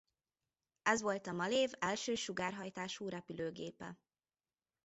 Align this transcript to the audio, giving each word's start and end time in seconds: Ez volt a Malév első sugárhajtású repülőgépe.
Ez 0.81 1.01
volt 1.01 1.27
a 1.27 1.31
Malév 1.31 1.71
első 1.79 2.15
sugárhajtású 2.15 3.09
repülőgépe. 3.09 3.97